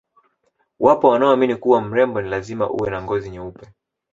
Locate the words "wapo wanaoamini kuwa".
0.79-1.81